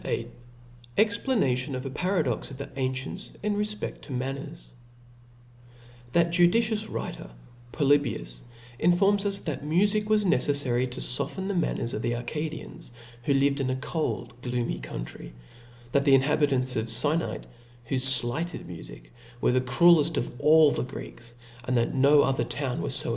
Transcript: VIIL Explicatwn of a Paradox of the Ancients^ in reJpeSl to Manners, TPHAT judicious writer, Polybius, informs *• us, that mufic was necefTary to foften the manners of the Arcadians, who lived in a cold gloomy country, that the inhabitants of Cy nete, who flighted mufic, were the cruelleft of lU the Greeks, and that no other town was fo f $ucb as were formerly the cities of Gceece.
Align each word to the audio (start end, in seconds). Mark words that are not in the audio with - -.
VIIL 0.03 0.31
Explicatwn 0.97 1.75
of 1.75 1.85
a 1.85 1.89
Paradox 1.91 2.49
of 2.49 2.57
the 2.57 2.65
Ancients^ 2.75 3.35
in 3.43 3.55
reJpeSl 3.55 4.01
to 4.01 4.11
Manners, 4.11 4.73
TPHAT 6.13 6.31
judicious 6.31 6.89
writer, 6.89 7.29
Polybius, 7.71 8.41
informs 8.79 9.23
*• 9.25 9.25
us, 9.27 9.41
that 9.41 9.63
mufic 9.63 10.05
was 10.05 10.25
necefTary 10.25 10.89
to 10.89 10.99
foften 10.99 11.47
the 11.47 11.53
manners 11.53 11.93
of 11.93 12.01
the 12.01 12.15
Arcadians, 12.15 12.89
who 13.25 13.35
lived 13.35 13.59
in 13.59 13.69
a 13.69 13.75
cold 13.75 14.33
gloomy 14.41 14.79
country, 14.79 15.35
that 15.91 16.03
the 16.03 16.15
inhabitants 16.15 16.75
of 16.75 16.89
Cy 16.89 17.17
nete, 17.17 17.43
who 17.85 17.99
flighted 17.99 18.67
mufic, 18.67 19.11
were 19.39 19.51
the 19.51 19.61
cruelleft 19.61 20.17
of 20.17 20.31
lU 20.41 20.71
the 20.71 20.83
Greeks, 20.83 21.35
and 21.63 21.77
that 21.77 21.93
no 21.93 22.23
other 22.23 22.43
town 22.43 22.47
was 22.47 22.49
fo 22.49 22.49
f 22.49 22.49
$ucb 22.49 22.49
as 22.49 22.49
were 22.49 22.49
formerly 22.55 22.55
the 22.87 22.89
cities 22.89 22.95
of 23.05 23.09
Gceece. 23.09 23.09